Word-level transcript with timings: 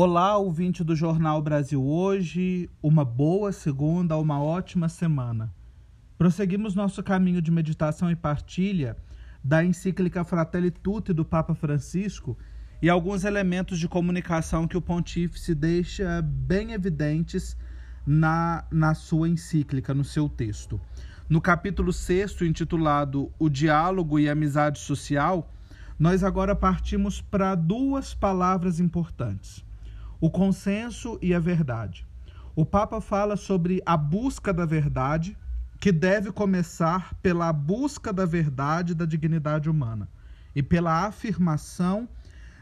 Olá, 0.00 0.36
ouvinte 0.36 0.84
do 0.84 0.94
Jornal 0.94 1.42
Brasil 1.42 1.82
Hoje, 1.82 2.70
uma 2.80 3.04
boa 3.04 3.50
segunda, 3.50 4.16
uma 4.16 4.40
ótima 4.40 4.88
semana. 4.88 5.52
Prosseguimos 6.16 6.76
nosso 6.76 7.02
caminho 7.02 7.42
de 7.42 7.50
meditação 7.50 8.08
e 8.08 8.14
partilha 8.14 8.96
da 9.42 9.64
encíclica 9.64 10.22
Fratelli 10.22 10.70
Tutti 10.70 11.12
do 11.12 11.24
Papa 11.24 11.52
Francisco 11.52 12.38
e 12.80 12.88
alguns 12.88 13.24
elementos 13.24 13.76
de 13.76 13.88
comunicação 13.88 14.68
que 14.68 14.76
o 14.76 14.80
pontífice 14.80 15.52
deixa 15.52 16.22
bem 16.22 16.74
evidentes 16.74 17.56
na, 18.06 18.64
na 18.70 18.94
sua 18.94 19.28
encíclica, 19.28 19.92
no 19.92 20.04
seu 20.04 20.28
texto. 20.28 20.80
No 21.28 21.40
capítulo 21.40 21.92
6, 21.92 22.42
intitulado 22.42 23.32
O 23.36 23.48
Diálogo 23.48 24.20
e 24.20 24.30
Amizade 24.30 24.78
Social, 24.78 25.52
nós 25.98 26.22
agora 26.22 26.54
partimos 26.54 27.20
para 27.20 27.56
duas 27.56 28.14
palavras 28.14 28.78
importantes 28.78 29.66
o 30.20 30.30
consenso 30.30 31.18
e 31.22 31.34
a 31.34 31.38
verdade. 31.38 32.06
O 32.54 32.64
Papa 32.64 33.00
fala 33.00 33.36
sobre 33.36 33.80
a 33.86 33.96
busca 33.96 34.52
da 34.52 34.66
verdade, 34.66 35.36
que 35.80 35.92
deve 35.92 36.32
começar 36.32 37.14
pela 37.22 37.52
busca 37.52 38.12
da 38.12 38.26
verdade 38.26 38.94
da 38.94 39.04
dignidade 39.04 39.70
humana 39.70 40.08
e 40.54 40.62
pela 40.62 41.06
afirmação 41.06 42.08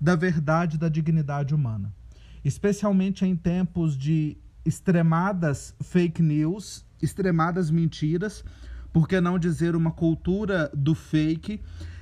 da 0.00 0.16
verdade 0.16 0.78
da 0.78 0.88
dignidade 0.88 1.54
humana. 1.54 1.92
Especialmente 2.42 3.24
em 3.26 3.36
tempos 3.36 3.96
de 3.96 4.38
extremadas 4.64 5.74
fake 5.82 6.22
news, 6.22 6.86
extremadas 7.02 7.70
mentiras, 7.70 8.42
por 8.92 9.06
que 9.06 9.20
não 9.20 9.38
dizer 9.38 9.76
uma 9.76 9.90
cultura 9.90 10.70
do 10.74 10.94
fake 10.94 11.60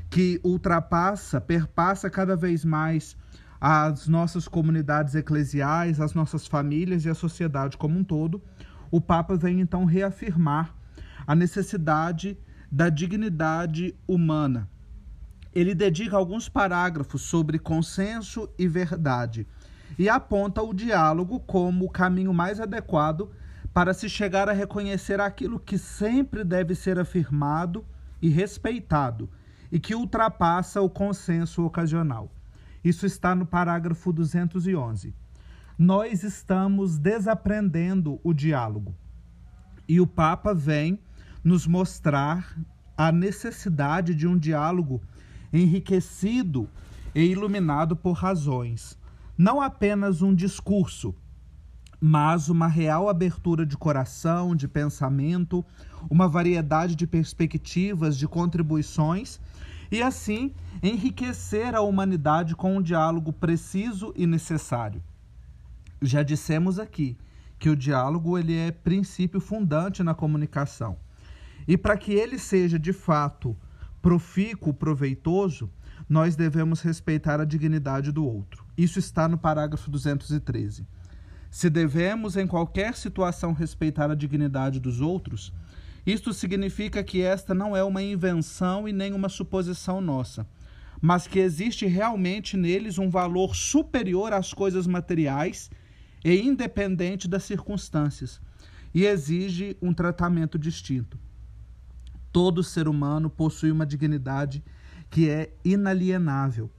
que 0.09 0.41
ultrapassa, 0.45 1.41
perpassa 1.41 2.09
cada 2.11 2.37
vez 2.37 2.65
mais 2.65 3.17
as 3.61 4.09
nossas 4.09 4.49
comunidades 4.49 5.15
eclesiais, 5.15 6.01
as 6.01 6.15
nossas 6.15 6.47
famílias 6.47 7.05
e 7.05 7.11
a 7.11 7.15
sociedade 7.15 7.77
como 7.77 7.99
um 7.99 8.05
todo, 8.05 8.43
o 8.91 9.01
Papa 9.01 9.37
vem 9.37 9.61
então 9.61 9.85
reafirmar 9.85 10.75
a 11.27 11.35
necessidade 11.35 12.39
da 12.73 12.89
dignidade 12.89 13.95
humana. 14.09 14.69
Ele 15.53 15.75
dedica 15.75 16.17
alguns 16.17 16.49
parágrafos 16.49 17.23
sobre 17.23 17.59
consenso 17.59 18.49
e 18.59 18.67
verdade 18.67 19.47
e 19.99 20.09
aponta 20.09 20.63
o 20.63 20.73
diálogo 20.73 21.41
como 21.41 21.85
o 21.85 21.91
caminho 21.91 22.33
mais 22.33 22.61
adequado 22.61 23.31
para 23.75 23.93
se 23.93 24.09
chegar 24.09 24.49
a 24.49 24.53
reconhecer 24.53 25.21
aquilo 25.21 25.61
que 25.61 25.77
sempre 25.77 26.45
deve 26.45 26.75
ser 26.75 26.99
afirmado 26.99 27.85
e 28.23 28.29
respeitado 28.29 29.29
e 29.71 29.79
que 29.79 29.95
ultrapassa 29.95 30.81
o 30.81 30.89
consenso 30.89 31.65
ocasional. 31.65 32.31
Isso 32.83 33.05
está 33.05 33.35
no 33.35 33.45
parágrafo 33.45 34.13
211. 34.13 35.15
Nós 35.79 36.23
estamos 36.23 36.99
desaprendendo 36.99 38.21
o 38.23 38.33
diálogo. 38.33 38.95
E 39.89 40.01
o 40.01 40.07
Papa 40.07 40.55
vem 40.55 40.99
nos 41.43 41.67
mostrar 41.67 42.57
a 42.97 43.11
necessidade 43.11 44.15
de 44.15 44.27
um 44.27 44.39
diálogo 44.39 45.01
enriquecido 45.53 46.69
e 47.15 47.23
iluminado 47.23 47.97
por 47.97 48.13
razões. 48.13 48.99
Não 49.37 49.61
apenas 49.61 50.23
um 50.23 50.35
discurso, 50.35 51.15
mas 52.01 52.49
uma 52.49 52.67
real 52.67 53.09
abertura 53.09 53.67
de 53.67 53.77
coração, 53.77 54.55
de 54.55 54.69
pensamento, 54.69 55.65
uma 56.11 56.29
variedade 56.29 56.95
de 56.95 57.07
perspectivas, 57.07 58.17
de 58.17 58.27
contribuições 58.29 59.41
e 59.91 60.03
assim 60.03 60.55
enriquecer 60.83 61.75
a 61.75 61.81
humanidade 61.81 62.55
com 62.55 62.77
um 62.77 62.83
diálogo 62.83 63.33
preciso 63.33 64.13
e 64.17 64.27
necessário. 64.27 65.03
Já 66.01 66.23
dissemos 66.23 66.79
aqui 66.79 67.17
que 67.59 67.69
o 67.69 67.77
diálogo 67.77 68.39
ele 68.39 68.57
é 68.57 68.71
princípio 68.71 69.41
fundante 69.41 70.03
na 70.03 70.15
comunicação. 70.15 70.97
E 71.69 71.77
para 71.77 71.97
que 71.97 72.13
ele 72.13 72.39
seja 72.39 72.79
de 72.79 72.93
fato 72.93 73.57
profícuo, 74.01 74.73
proveitoso, 74.73 75.71
nós 76.09 76.35
devemos 76.35 76.81
respeitar 76.81 77.41
a 77.41 77.45
dignidade 77.45 78.11
do 78.11 78.25
outro. 78.27 78.65
Isso 78.77 78.99
está 78.99 79.29
no 79.29 79.37
parágrafo 79.37 79.91
213. 79.91 80.87
Se 81.51 81.69
devemos, 81.69 82.37
em 82.37 82.47
qualquer 82.47 82.97
situação, 82.97 83.53
respeitar 83.53 84.11
a 84.11 84.15
dignidade 84.15 84.81
dos 84.81 85.01
outros, 85.01 85.53
isto 86.07 86.33
significa 86.33 87.03
que 87.03 87.21
esta 87.21 87.55
não 87.55 87.77
é 87.77 87.85
uma 87.85 88.03
invenção 88.03 88.89
e 88.89 88.93
nem 88.93 89.13
uma 89.13 89.29
suposição 89.29 90.01
nossa, 90.01 90.47
mas 91.01 91.27
que 91.27 91.39
existe 91.39 91.87
realmente 91.87 92.57
neles 92.57 92.99
um 92.99 93.09
valor 93.09 93.55
superior 93.55 94.33
às 94.33 94.53
coisas 94.53 94.87
materiais 94.87 95.71
e 96.25 96.41
independente 96.41 97.27
das 97.27 97.45
circunstâncias, 97.45 98.41
e 98.93 99.07
exige 99.07 99.77
um 99.81 99.93
tratamento 99.95 100.59
distinto. 100.59 101.19
Todo 102.33 102.63
ser 102.63 102.89
humano 102.89 103.31
possui 103.31 103.71
uma 103.71 103.87
dignidade 103.87 104.63
que 105.09 105.29
é 105.29 105.53
inalienável. 105.65 106.71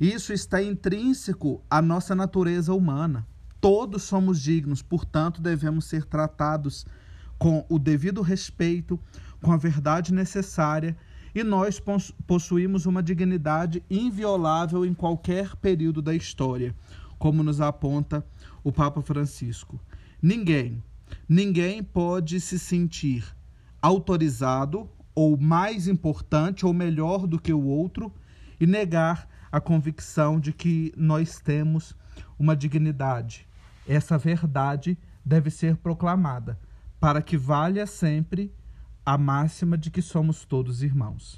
Isso 0.00 0.32
está 0.32 0.62
intrínseco 0.62 1.62
à 1.68 1.82
nossa 1.82 2.14
natureza 2.14 2.72
humana. 2.72 3.26
Todos 3.60 4.02
somos 4.02 4.40
dignos, 4.40 4.82
portanto, 4.82 5.42
devemos 5.42 5.86
ser 5.86 6.04
tratados 6.04 6.86
com 7.38 7.64
o 7.68 7.78
devido 7.78 8.22
respeito, 8.22 8.98
com 9.42 9.52
a 9.52 9.56
verdade 9.56 10.12
necessária, 10.12 10.96
e 11.34 11.42
nós 11.42 11.82
possuímos 12.26 12.86
uma 12.86 13.02
dignidade 13.02 13.82
inviolável 13.90 14.84
em 14.84 14.94
qualquer 14.94 15.56
período 15.56 16.00
da 16.00 16.14
história, 16.14 16.74
como 17.18 17.42
nos 17.42 17.60
aponta 17.60 18.24
o 18.62 18.70
Papa 18.70 19.02
Francisco. 19.02 19.80
Ninguém, 20.22 20.82
ninguém 21.28 21.82
pode 21.82 22.40
se 22.40 22.58
sentir 22.58 23.24
autorizado 23.82 24.88
ou 25.14 25.36
mais 25.36 25.88
importante 25.88 26.64
ou 26.64 26.72
melhor 26.72 27.26
do 27.26 27.38
que 27.38 27.52
o 27.52 27.64
outro 27.64 28.12
e 28.60 28.66
negar 28.66 29.28
a 29.50 29.60
convicção 29.60 30.40
de 30.40 30.52
que 30.52 30.92
nós 30.96 31.38
temos 31.40 31.94
uma 32.38 32.56
dignidade. 32.56 33.46
Essa 33.86 34.16
verdade 34.16 34.96
deve 35.24 35.50
ser 35.50 35.76
proclamada 35.76 36.58
para 37.04 37.20
que 37.20 37.36
valha 37.36 37.86
sempre 37.86 38.50
a 39.04 39.18
máxima 39.18 39.76
de 39.76 39.90
que 39.90 40.00
somos 40.00 40.46
todos 40.46 40.82
irmãos. 40.82 41.32